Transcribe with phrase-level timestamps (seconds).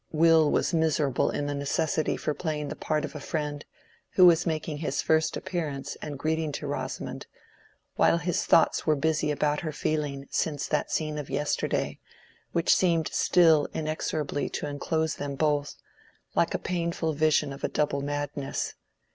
[0.11, 3.63] Will was miserable in the necessity for playing the part of a friend
[4.13, 7.27] who was making his first appearance and greeting to Rosamond,
[7.97, 11.99] while his thoughts were busy about her feeling since that scene of yesterday,
[12.51, 15.75] which seemed still inexorably to enclose them both,
[16.33, 18.73] like the painful vision of a double madness.